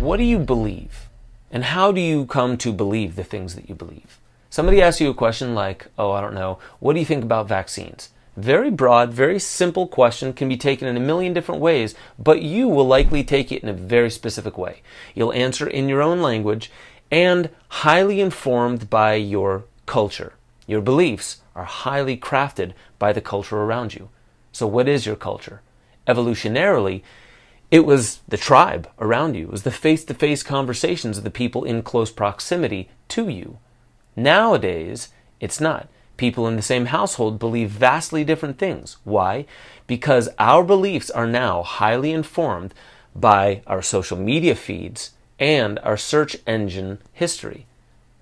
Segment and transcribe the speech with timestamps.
[0.00, 1.08] what do you believe?
[1.50, 4.18] And how do you come to believe the things that you believe?
[4.50, 7.48] Somebody asks you a question like, oh, I don't know, what do you think about
[7.48, 8.10] vaccines?
[8.36, 12.68] Very broad, very simple question, can be taken in a million different ways, but you
[12.68, 14.82] will likely take it in a very specific way.
[15.14, 16.70] You'll answer in your own language
[17.10, 20.34] and highly informed by your culture.
[20.66, 24.10] Your beliefs are highly crafted by the culture around you.
[24.52, 25.60] So, what is your culture?
[26.06, 27.02] Evolutionarily,
[27.70, 29.44] it was the tribe around you.
[29.44, 33.58] It was the face to face conversations of the people in close proximity to you.
[34.16, 35.88] Nowadays, it's not.
[36.16, 38.96] People in the same household believe vastly different things.
[39.04, 39.46] Why?
[39.86, 42.74] Because our beliefs are now highly informed
[43.14, 47.66] by our social media feeds and our search engine history.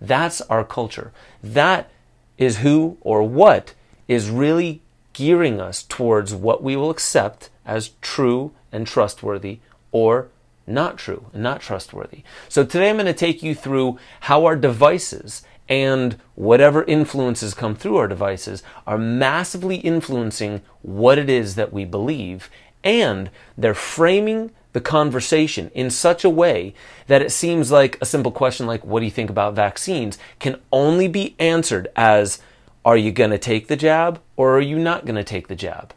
[0.00, 1.12] That's our culture.
[1.42, 1.90] That
[2.36, 3.72] is who or what
[4.08, 4.82] is really
[5.14, 9.60] gearing us towards what we will accept as true and trustworthy
[9.92, 10.28] or
[10.66, 12.22] not true and not trustworthy.
[12.48, 17.74] So today I'm going to take you through how our devices and whatever influences come
[17.74, 22.48] through our devices are massively influencing what it is that we believe
[22.84, 26.72] and they're framing the conversation in such a way
[27.08, 30.60] that it seems like a simple question like what do you think about vaccines can
[30.70, 32.40] only be answered as
[32.84, 35.56] are you going to take the jab or are you not going to take the
[35.56, 35.92] jab?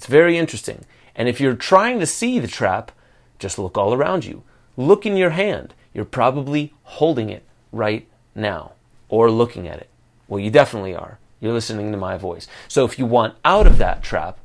[0.00, 0.86] It's very interesting.
[1.14, 2.90] And if you're trying to see the trap,
[3.38, 4.44] just look all around you.
[4.74, 5.74] Look in your hand.
[5.92, 8.72] You're probably holding it right now
[9.10, 9.90] or looking at it.
[10.26, 11.18] Well, you definitely are.
[11.38, 12.48] You're listening to my voice.
[12.66, 14.38] So if you want out of that trap,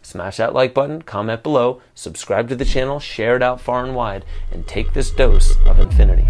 [0.00, 3.94] smash that like button, comment below, subscribe to the channel, share it out far and
[3.94, 6.24] wide, and take this dose of infinity.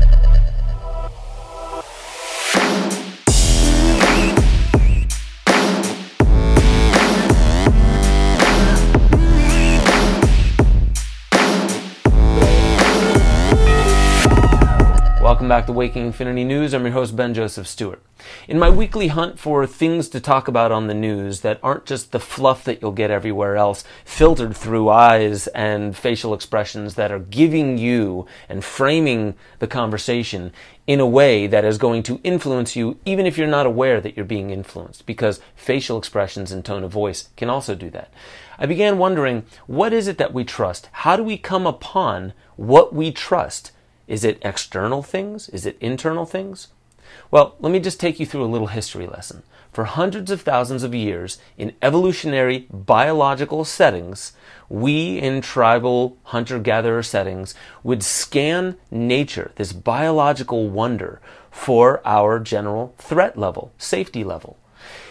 [15.46, 16.74] Welcome back to Waking Infinity News.
[16.74, 18.02] I'm your host, Ben Joseph Stewart.
[18.48, 22.10] In my weekly hunt for things to talk about on the news that aren't just
[22.10, 27.20] the fluff that you'll get everywhere else, filtered through eyes and facial expressions that are
[27.20, 30.52] giving you and framing the conversation
[30.88, 34.16] in a way that is going to influence you, even if you're not aware that
[34.16, 38.12] you're being influenced, because facial expressions and tone of voice can also do that.
[38.58, 40.88] I began wondering, what is it that we trust?
[40.90, 43.70] How do we come upon what we trust?
[44.06, 45.48] Is it external things?
[45.48, 46.68] Is it internal things?
[47.30, 49.42] Well, let me just take you through a little history lesson.
[49.72, 54.32] For hundreds of thousands of years, in evolutionary biological settings,
[54.68, 62.94] we in tribal hunter gatherer settings would scan nature, this biological wonder, for our general
[62.98, 64.56] threat level, safety level.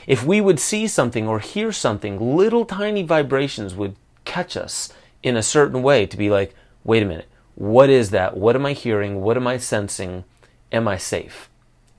[0.07, 4.91] If we would see something or hear something, little tiny vibrations would catch us
[5.22, 8.38] in a certain way to be like, wait a minute, what is that?
[8.38, 9.21] What am I hearing?
[9.21, 10.25] What am I sensing?
[10.71, 11.49] Am I safe?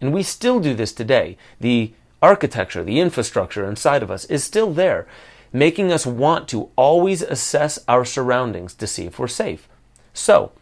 [0.00, 1.38] And we still do this today.
[1.60, 5.06] The architecture, the infrastructure inside of us is still there,
[5.52, 9.68] making us want to always assess our surroundings to see if we're safe.
[10.12, 10.52] So,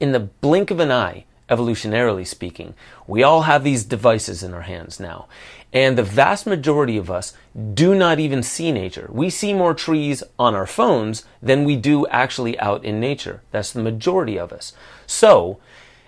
[0.00, 2.74] in the blink of an eye, evolutionarily speaking,
[3.06, 5.26] we all have these devices in our hands now.
[5.72, 7.34] And the vast majority of us
[7.74, 9.08] do not even see nature.
[9.10, 13.42] We see more trees on our phones than we do actually out in nature.
[13.50, 14.72] That's the majority of us.
[15.06, 15.58] So,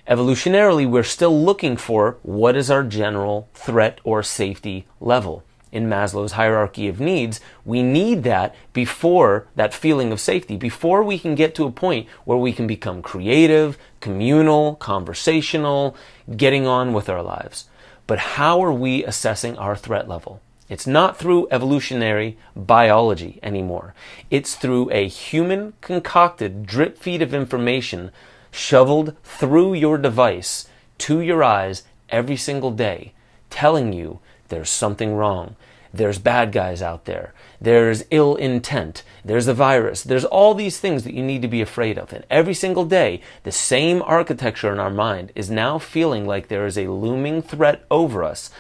[0.09, 5.43] evolutionarily, we're still looking for what is our general threat or safety level.
[5.77, 11.19] In Maslow's hierarchy of needs, we need that before that feeling of safety, before we
[11.19, 15.95] can get to a point where we can become creative, communal, conversational,
[16.35, 17.67] getting on with our lives.
[18.07, 20.41] But how are we assessing our threat level?
[20.71, 23.93] It's not through evolutionary biology anymore.
[24.31, 28.13] It's through a human concocted drip feed of information
[28.51, 30.69] shoveled through your device
[31.05, 33.13] to your eyes every single day,
[33.51, 35.57] telling you there's something wrong.
[35.97, 37.33] There's bad guys out there.
[37.61, 39.03] There's ill intent.
[39.25, 40.03] There's a virus.
[40.03, 42.13] There's all these things that you need to be afraid of.
[42.13, 46.67] And every single day, the same architecture in our mind is now feeling like there
[46.67, 48.51] is a looming threat over us.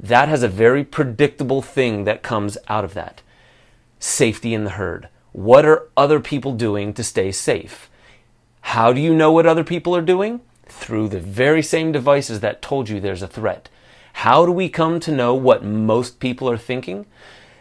[0.00, 3.22] That has a very predictable thing that comes out of that
[3.98, 5.08] safety in the herd.
[5.30, 7.88] What are other people doing to stay safe?
[8.62, 10.40] How do you know what other people are doing?
[10.66, 13.68] Through the very same devices that told you there's a threat.
[14.22, 17.06] How do we come to know what most people are thinking?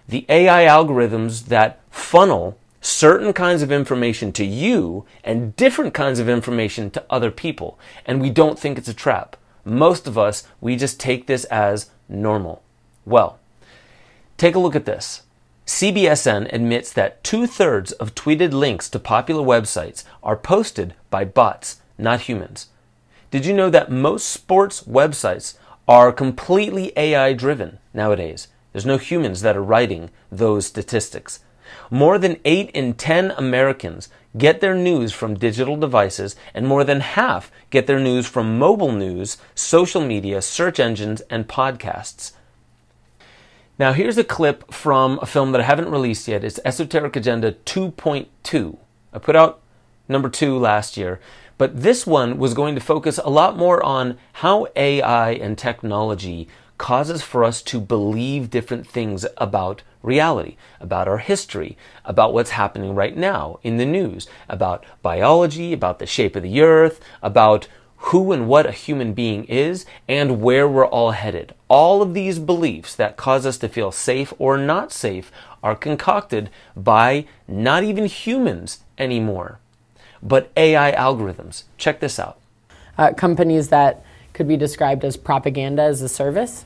[0.08, 6.30] The AI algorithms that funnel certain kinds of information to you and different kinds of
[6.30, 7.80] information to other people.
[8.06, 9.38] And we don't think it's a trap.
[9.66, 12.62] Most of us, we just take this as normal.
[13.08, 13.40] Well,
[14.38, 15.24] take a look at this.
[15.66, 21.82] CBSN admits that two thirds of tweeted links to popular websites are posted by bots,
[21.98, 22.68] not humans.
[23.32, 25.56] Did you know that most sports websites
[25.92, 28.48] are completely AI driven nowadays?
[28.72, 31.42] There's no humans that are writing those statistics.
[31.90, 34.08] More than 8 in 10 Americans
[34.38, 38.94] get their news from digital devices, and more than half get their news from mobile
[38.94, 42.32] news, social media, search engines, and podcasts.
[43.78, 46.46] Now, here's a clip from a film that I haven't released yet.
[46.46, 48.78] It's Esoteric Agenda 2.2.
[49.12, 49.60] I put out
[50.08, 51.20] number two last year,
[51.62, 56.48] but this one was going to focus a lot more on how AI and technology
[56.80, 62.96] causes for us to believe different things about reality, about our history, about what's happening
[62.96, 67.68] right now in the news, about biology, about the shape of the earth, about
[68.10, 71.54] who and what a human being is, and where we're all headed.
[71.68, 75.32] All of these beliefs that cause us to feel safe or not safe
[75.62, 79.60] are concocted by not even humans anymore,
[80.22, 81.64] but AI algorithms.
[81.78, 82.40] Check this out.
[82.98, 86.66] Uh, companies that could be described as propaganda as a service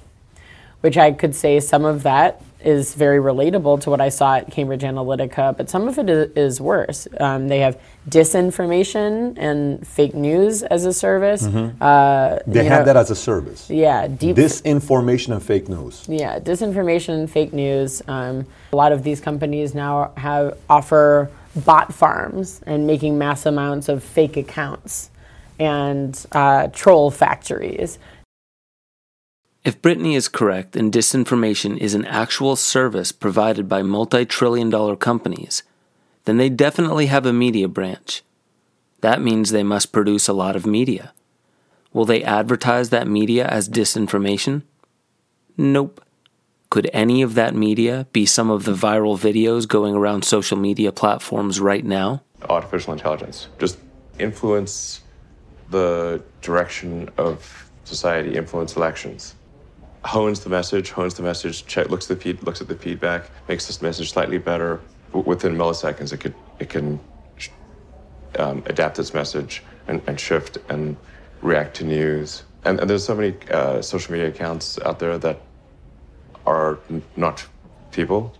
[0.86, 4.52] which I could say some of that is very relatable to what I saw at
[4.52, 7.08] Cambridge Analytica, but some of it is worse.
[7.20, 7.80] Um, they have
[8.10, 11.44] disinformation and fake news as a service.
[11.44, 11.82] Mm-hmm.
[11.82, 13.70] Uh, they have know, that as a service.
[13.70, 16.06] Yeah, deep disinformation and fake news.
[16.08, 18.02] Yeah, disinformation and fake news.
[18.08, 21.30] Um, a lot of these companies now have offer
[21.66, 25.10] bot farms and making mass amounts of fake accounts
[25.60, 28.00] and uh, troll factories.
[29.66, 34.96] If Brittany is correct and disinformation is an actual service provided by multi trillion dollar
[34.96, 35.64] companies,
[36.26, 38.22] then they definitely have a media branch.
[39.02, 41.14] That means they must produce a lot of media.
[41.94, 44.62] Will they advertise that media as disinformation?
[45.58, 46.00] Nope.
[46.70, 50.92] Could any of that media be some of the viral videos going around social media
[50.92, 52.22] platforms right now?
[52.50, 53.48] Artificial intelligence.
[53.58, 53.80] Just
[54.20, 55.02] influence
[55.72, 59.34] the direction of society, influence elections
[60.06, 63.30] hones the message, hones the message, check, looks at the feed, looks at the feedback,
[63.48, 64.82] makes this message slightly better.
[65.12, 67.00] Within milliseconds, it could it can
[68.38, 70.98] um, adapt its message and, and, shift and
[71.42, 72.44] react to news.
[72.66, 75.40] And, and there's so many uh, social media accounts out there that
[76.46, 76.80] are
[77.16, 77.46] not
[77.92, 78.34] people.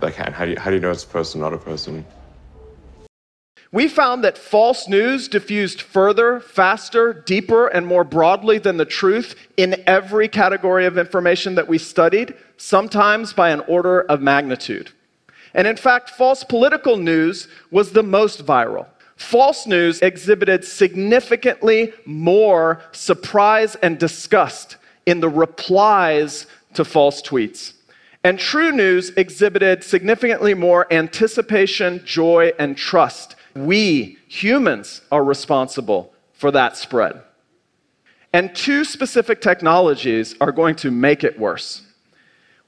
[0.00, 2.04] Like, how do you, how do you know it's a person, not a person?
[3.72, 9.36] We found that false news diffused further, faster, deeper, and more broadly than the truth
[9.56, 14.90] in every category of information that we studied, sometimes by an order of magnitude.
[15.54, 18.86] And in fact, false political news was the most viral.
[19.14, 27.74] False news exhibited significantly more surprise and disgust in the replies to false tweets.
[28.24, 36.50] And true news exhibited significantly more anticipation, joy, and trust we, humans, are responsible for
[36.50, 37.22] that spread.
[38.32, 41.82] And two specific technologies are going to make it worse.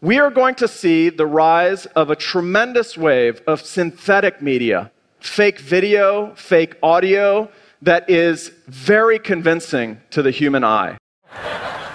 [0.00, 4.90] We are going to see the rise of a tremendous wave of synthetic media,
[5.20, 7.48] fake video, fake audio,
[7.82, 10.96] that is very convincing to the human eye.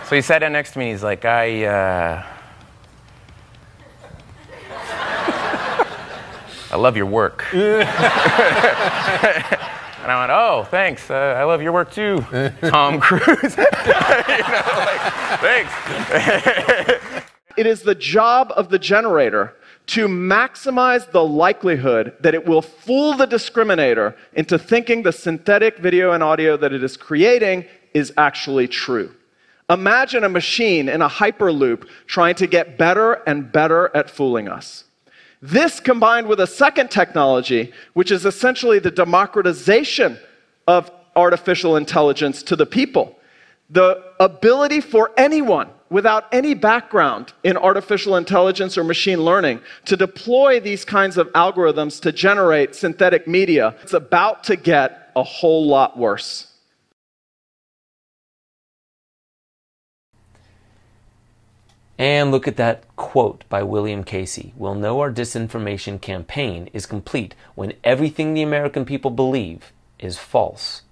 [0.05, 0.91] So he sat down next to me.
[0.91, 2.23] He's like, I, uh,
[6.77, 7.43] I love your work.
[7.53, 7.87] and
[10.05, 11.09] I went, oh, thanks.
[11.09, 12.23] Uh, I love your work too,
[12.69, 13.57] Tom Cruise.
[13.57, 14.03] you know,
[14.77, 15.01] like,
[15.41, 15.73] thanks.
[17.57, 19.55] it is the job of the generator
[19.87, 26.11] to maximize the likelihood that it will fool the discriminator into thinking the synthetic video
[26.11, 29.11] and audio that it is creating is actually true.
[29.67, 34.83] Imagine a machine in a hyperloop trying to get better and better at fooling us.
[35.41, 40.17] This combined with a second technology, which is essentially the democratization
[40.67, 43.17] of artificial intelligence to the people.
[43.69, 50.59] The ability for anyone without any background in artificial intelligence or machine learning to deploy
[50.59, 55.97] these kinds of algorithms to generate synthetic media, it's about to get a whole lot
[55.97, 56.47] worse.
[61.97, 64.53] And look at that quote by William Casey.
[64.55, 70.83] We'll know our disinformation campaign is complete when everything the American people believe is false.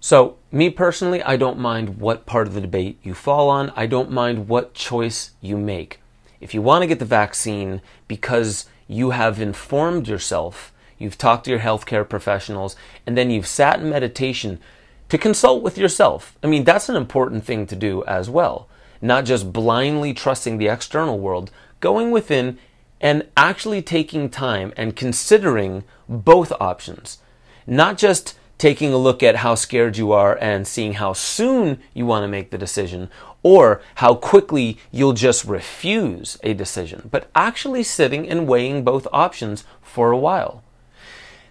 [0.00, 3.70] So, me personally, I don't mind what part of the debate you fall on.
[3.76, 6.00] I don't mind what choice you make.
[6.40, 11.50] If you want to get the vaccine because you have informed yourself, you've talked to
[11.50, 12.74] your healthcare professionals,
[13.06, 14.58] and then you've sat in meditation
[15.08, 16.36] to consult with yourself.
[16.42, 18.68] I mean, that's an important thing to do as well
[19.02, 22.58] not just blindly trusting the external world, going within
[23.00, 27.18] and actually taking time and considering both options.
[27.66, 32.06] Not just taking a look at how scared you are and seeing how soon you
[32.06, 33.10] want to make the decision,
[33.42, 39.64] or how quickly you'll just refuse a decision, but actually sitting and weighing both options
[39.82, 40.62] for a while.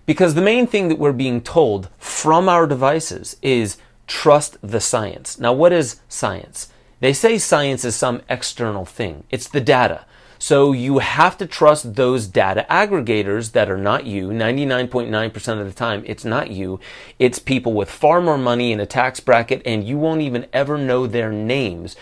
[0.06, 3.78] Because the main thing that we're being told from our devices is
[4.08, 5.38] trust the science.
[5.38, 6.71] Now, what is science?
[7.02, 9.26] They say science is some external thing.
[9.30, 10.06] It's the data.
[10.38, 14.30] So you have to trust those data aggregators that are not you.
[14.30, 16.80] 99.9% of the time, it's not you.
[17.20, 20.78] It's people with far more money in a tax bracket, and you won't even ever
[20.78, 21.96] know their names.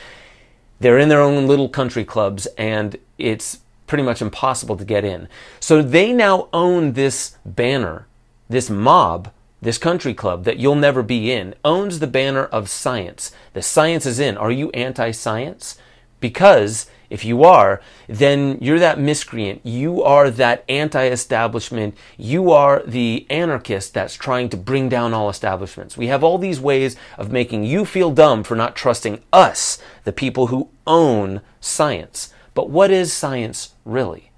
[0.80, 5.28] They're in their own little country clubs, and it's pretty much impossible to get in.
[5.60, 8.08] So they now own this banner,
[8.48, 13.32] this mob, this country club that you'll never be in, owns the banner of science.
[13.54, 14.38] The science is in.
[14.38, 15.78] Are you anti science?
[16.20, 19.62] Because if you are, then you're that miscreant.
[19.66, 21.98] You are that anti establishment.
[22.18, 25.98] You are the anarchist that's trying to bring down all establishments.
[25.98, 30.14] We have all these ways of making you feel dumb for not trusting us, the
[30.14, 32.34] people who own science.
[32.54, 34.32] But what is science really?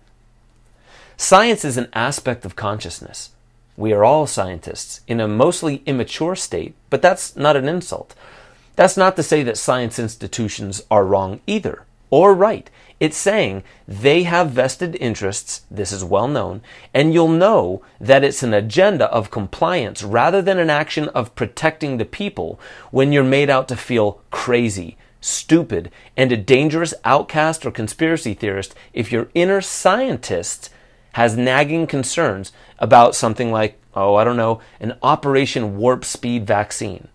[1.18, 3.32] Science is an aspect of consciousness.
[3.82, 8.14] We are all scientists in a mostly immature state, but that's not an insult.
[8.76, 12.70] That's not to say that science institutions are wrong either or right.
[13.00, 16.62] It's saying they have vested interests, this is well known,
[16.94, 21.98] and you'll know that it's an agenda of compliance rather than an action of protecting
[21.98, 22.60] the people
[22.92, 28.76] when you're made out to feel crazy, stupid, and a dangerous outcast or conspiracy theorist
[28.94, 30.70] if your inner scientist
[31.14, 37.08] has nagging concerns about something like, oh, I don't know, an Operation Warp Speed vaccine.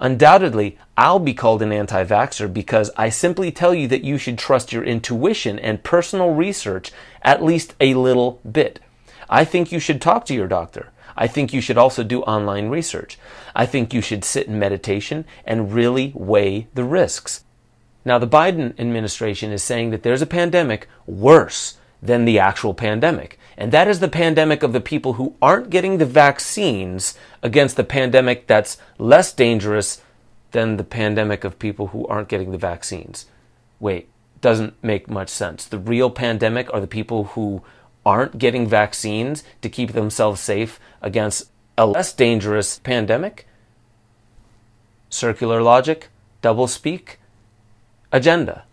[0.00, 4.38] Undoubtedly, I'll be called an anti vaxxer because I simply tell you that you should
[4.38, 8.80] trust your intuition and personal research at least a little bit.
[9.28, 10.90] I think you should talk to your doctor.
[11.16, 13.18] I think you should also do online research.
[13.54, 17.44] I think you should sit in meditation and really weigh the risks.
[18.04, 23.38] Now, the Biden administration is saying that there's a pandemic worse than the actual pandemic.
[23.56, 27.84] And that is the pandemic of the people who aren't getting the vaccines against the
[27.84, 30.02] pandemic that's less dangerous
[30.50, 33.26] than the pandemic of people who aren't getting the vaccines.
[33.80, 34.08] Wait,
[34.42, 35.64] doesn't make much sense.
[35.64, 37.62] The real pandemic are the people who
[38.04, 43.46] aren't getting vaccines to keep themselves safe against a less dangerous pandemic?
[45.08, 46.08] Circular logic,
[46.42, 47.18] double speak,
[48.12, 48.64] agenda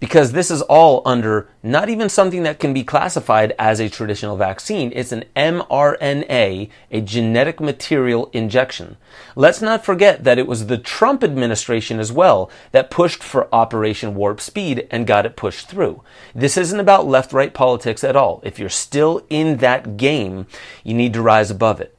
[0.00, 4.36] because this is all under not even something that can be classified as a traditional
[4.36, 4.90] vaccine.
[4.94, 8.96] It's an mRNA, a genetic material injection.
[9.36, 14.14] Let's not forget that it was the Trump administration as well that pushed for Operation
[14.14, 16.02] Warp Speed and got it pushed through.
[16.34, 18.40] This isn't about left right politics at all.
[18.42, 20.46] If you're still in that game,
[20.82, 21.94] you need to rise above it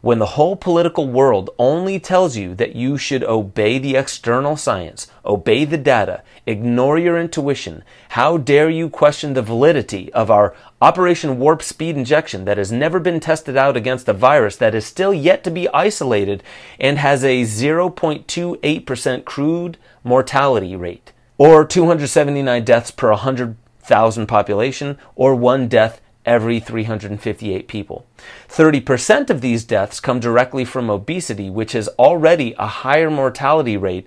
[0.00, 5.06] when the whole political world only tells you that you should obey the external science,
[5.24, 11.38] obey the data, ignore your intuition, how dare you question the validity of our Operation
[11.38, 15.12] Warp Speed injection that has never been tested out against a virus that is still
[15.12, 16.42] yet to be isolated
[16.78, 25.68] and has a 0.28% crude mortality rate, or 279 deaths per 100,000 population, or one
[25.68, 26.00] death
[26.30, 28.06] every 358 people.
[28.48, 34.06] 30% of these deaths come directly from obesity, which is already a higher mortality rate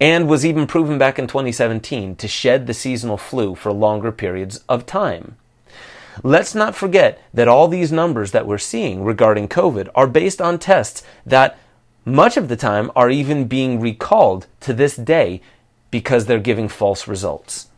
[0.00, 4.64] and was even proven back in 2017 to shed the seasonal flu for longer periods
[4.66, 5.36] of time.
[6.22, 10.58] Let's not forget that all these numbers that we're seeing regarding COVID are based on
[10.58, 11.58] tests that
[12.06, 15.42] much of the time are even being recalled to this day
[15.90, 17.68] because they're giving false results.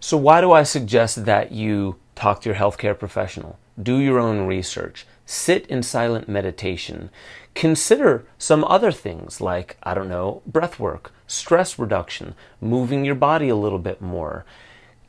[0.00, 3.60] So, why do I suggest that you Talk to your healthcare professional.
[3.80, 5.06] Do your own research.
[5.24, 7.10] Sit in silent meditation.
[7.54, 13.48] Consider some other things like, I don't know, breath work, stress reduction, moving your body
[13.48, 14.44] a little bit more.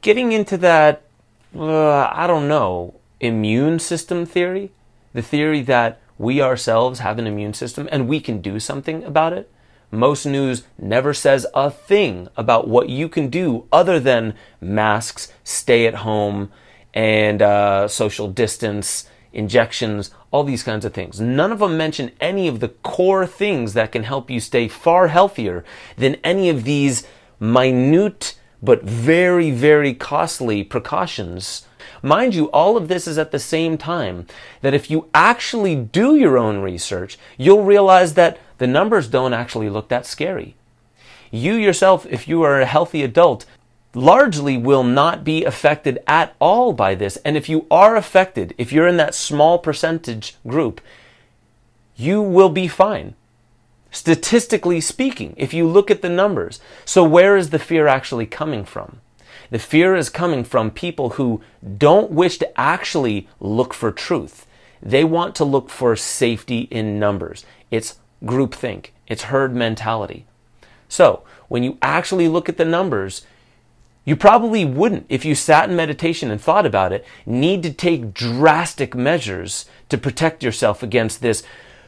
[0.03, 1.01] Getting into that,
[1.58, 4.72] uh, I don't know, immune system theory,
[5.13, 9.34] the theory that we ourselves have an immune system and we can do something about
[9.34, 9.51] it.
[9.91, 15.88] Most news never says a thing about what you can do other than masks, stay
[15.88, 16.51] at home,
[16.93, 21.19] and uh, social distance, injections, all these kinds of things.
[21.19, 25.08] None of them mention any of the core things that can help you stay far
[25.08, 25.63] healthier
[25.98, 27.08] than any of these
[27.39, 31.65] minute but very, very costly precautions.
[32.01, 34.27] Mind you, all of this is at the same time
[34.62, 39.69] that if you actually do your own research, you'll realize that the numbers don't actually
[39.69, 40.55] look that scary.
[41.31, 43.45] You yourself, if you are a healthy adult,
[43.93, 47.17] largely will not be affected at all by this.
[47.25, 50.81] And if you are affected, if you're in that small percentage group,
[51.95, 53.15] you will be fine.
[53.91, 56.59] Statistically speaking, if you look at the numbers.
[56.85, 59.01] So, where is the fear actually coming from?
[59.49, 61.41] The fear is coming from people who
[61.77, 64.45] don't wish to actually look for truth.
[64.81, 67.45] They want to look for safety in numbers.
[67.71, 70.25] It's groupthink, it's herd mentality.
[70.88, 73.25] So, when you actually look at the numbers,
[74.05, 78.13] you probably wouldn't, if you sat in meditation and thought about it, need to take
[78.13, 81.43] drastic measures to protect yourself against this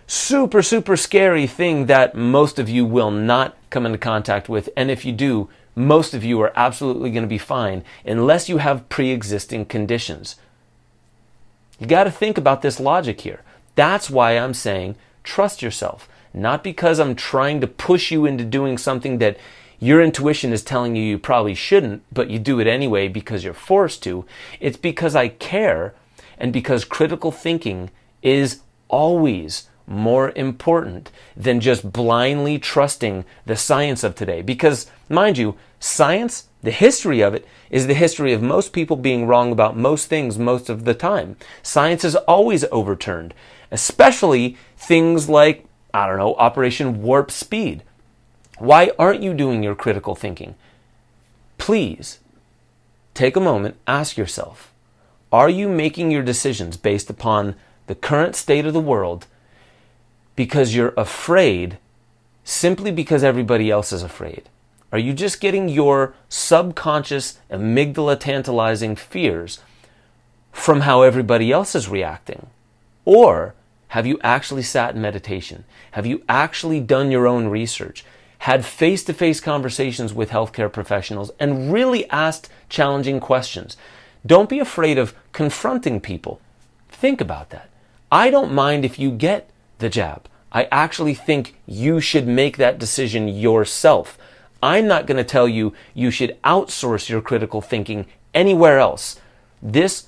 [0.07, 4.69] super, super scary thing that most of you will not come into contact with.
[4.75, 8.57] And if you do, most of you are absolutely going to be fine unless you
[8.57, 10.35] have pre existing conditions.
[11.79, 13.41] You got to think about this logic here.
[13.75, 16.09] That's why I'm saying trust yourself.
[16.33, 19.37] Not because I'm trying to push you into doing something that
[19.79, 23.53] your intuition is telling you you probably shouldn't, but you do it anyway because you're
[23.53, 24.25] forced to.
[24.59, 25.95] It's because I care
[26.37, 27.89] and because critical thinking
[28.21, 34.41] is always more important than just blindly trusting the science of today.
[34.41, 39.27] Because, mind you, science, the history of it, is the history of most people being
[39.27, 41.35] wrong about most things most of the time.
[41.63, 43.33] Science is always overturned,
[43.71, 47.83] especially things like, I don't know, Operation Warp Speed.
[48.57, 50.55] Why aren't you doing your critical thinking?
[51.57, 52.19] Please
[53.13, 54.71] take a moment, ask yourself,
[55.31, 57.55] are you making your decisions based upon
[57.87, 59.27] the current state of the world
[60.35, 61.77] because you're afraid
[62.43, 64.49] simply because everybody else is afraid?
[64.91, 69.59] Are you just getting your subconscious amygdala tantalizing fears
[70.51, 72.47] from how everybody else is reacting?
[73.05, 73.55] Or
[73.91, 75.65] have you actually sat in meditation?
[75.91, 78.05] Have you actually done your own research?
[78.39, 83.75] Had face to face conversations with healthcare professionals and really asked challenging questions?
[84.25, 86.39] Don't be afraid of confronting people.
[86.87, 87.69] Think about that.
[88.09, 90.29] I don't mind if you get the jab.
[90.53, 94.17] I actually think you should make that decision yourself.
[94.63, 99.19] I'm not going to tell you you should outsource your critical thinking anywhere else.
[99.61, 100.07] This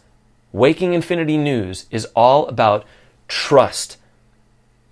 [0.53, 2.85] Waking Infinity News is all about
[3.27, 3.97] trust.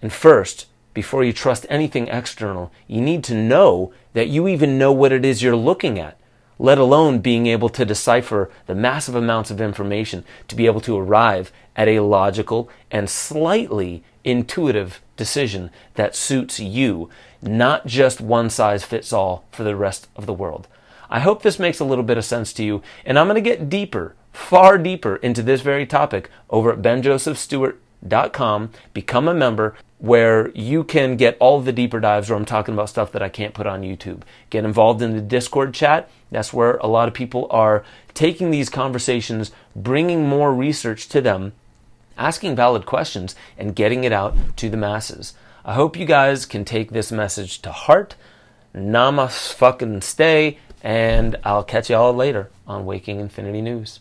[0.02, 4.92] And first, before you trust anything external, you need to know that you even know
[4.92, 6.18] what it is you're looking at,
[6.60, 10.98] let alone being able to decipher the massive amounts of information to be able to
[10.98, 17.10] arrive at a logical and slightly intuitive decision that suits you,
[17.42, 20.68] not just one size fits all for the rest of the world.
[21.10, 23.50] I hope this makes a little bit of sense to you, and I'm going to
[23.50, 27.81] get deeper, far deeper into this very topic over at benjosephstewart.com.
[28.08, 32.90] Become a member where you can get all the deeper dives where I'm talking about
[32.90, 34.22] stuff that I can't put on YouTube.
[34.50, 36.10] Get involved in the Discord chat.
[36.32, 37.84] That's where a lot of people are
[38.14, 41.54] taking these conversations, bringing more research to them
[42.18, 45.34] asking valid questions, and getting it out to the masses.
[45.66, 48.16] I hope you guys can take this message to heart.
[48.76, 54.00] Namas fucking stay, and I'll catch y'all later on Waking Infinity News.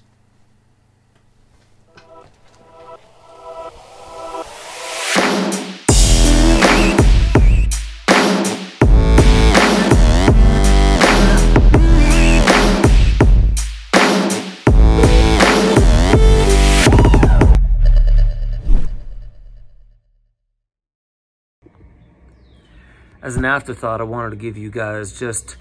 [23.23, 25.57] As an afterthought, I wanted to give you guys just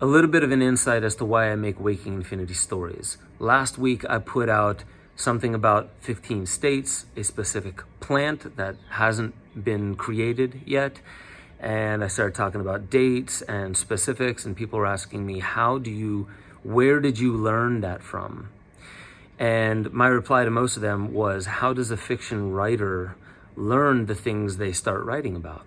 [0.00, 3.16] a little bit of an insight as to why I make Waking Infinity stories.
[3.38, 4.84] Last week, I put out
[5.14, 9.34] something about 15 states, a specific plant that hasn't
[9.64, 11.00] been created yet.
[11.58, 15.90] And I started talking about dates and specifics, and people were asking me, How do
[15.90, 16.28] you,
[16.62, 18.50] where did you learn that from?
[19.38, 23.16] And my reply to most of them was, How does a fiction writer
[23.56, 25.64] learn the things they start writing about?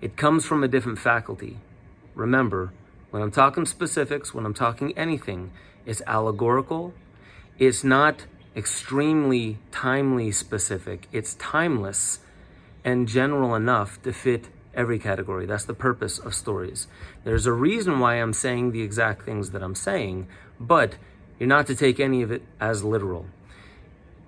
[0.00, 1.58] It comes from a different faculty.
[2.14, 2.72] Remember,
[3.10, 5.52] when I'm talking specifics, when I'm talking anything,
[5.86, 6.94] it's allegorical.
[7.58, 8.26] It's not
[8.56, 11.08] extremely timely specific.
[11.12, 12.20] It's timeless
[12.84, 15.46] and general enough to fit every category.
[15.46, 16.86] That's the purpose of stories.
[17.24, 20.26] There's a reason why I'm saying the exact things that I'm saying,
[20.60, 20.96] but
[21.38, 23.26] you're not to take any of it as literal.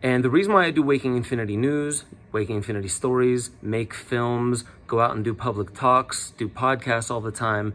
[0.06, 5.00] And the reason why I do Waking Infinity News, Waking Infinity Stories, make films, go
[5.00, 7.74] out and do public talks, do podcasts all the time,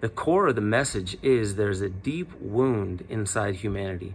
[0.00, 4.14] the core of the message is there's a deep wound inside humanity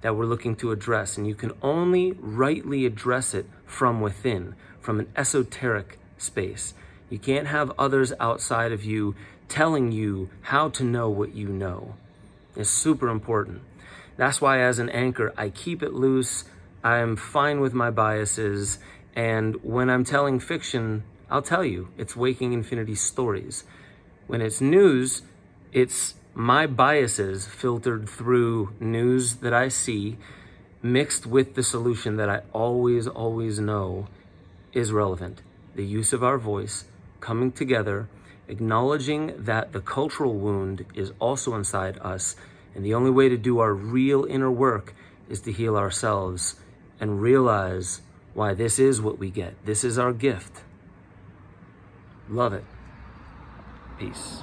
[0.00, 1.18] that we're looking to address.
[1.18, 6.72] And you can only rightly address it from within, from an esoteric space.
[7.10, 9.14] You can't have others outside of you
[9.50, 11.96] telling you how to know what you know.
[12.56, 13.60] It's super important.
[14.16, 16.44] That's why, as an anchor, I keep it loose.
[16.84, 18.78] I'm fine with my biases
[19.16, 23.64] And when I'm telling fiction, I'll tell you, it's Waking Infinity stories.
[24.26, 25.22] When it's news,
[25.72, 30.18] it's my biases filtered through news that I see,
[30.82, 34.08] mixed with the solution that I always, always know
[34.72, 35.42] is relevant.
[35.76, 36.84] The use of our voice,
[37.20, 38.08] coming together,
[38.48, 42.34] acknowledging that the cultural wound is also inside us,
[42.74, 44.92] and the only way to do our real inner work
[45.28, 46.56] is to heal ourselves
[47.00, 48.02] and realize
[48.34, 49.54] why this is what we get.
[49.64, 50.62] This is our gift.
[52.28, 52.64] Love it.
[53.98, 54.42] Peace.